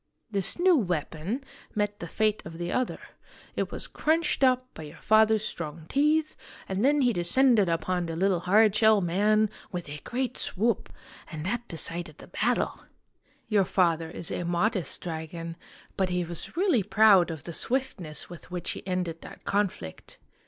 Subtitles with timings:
[0.31, 1.43] "This new weapon
[1.75, 2.99] met the fate of the other.
[3.55, 6.35] It was crunched up by your father's strong teeth,
[6.67, 10.91] and then he descended upon the little hard shell man with a great swoop
[11.31, 12.81] and that decided the battle!
[13.47, 15.55] Your father is a modest dragon,
[15.97, 20.17] but he was really proud of the swiftness with which he ended that conflict.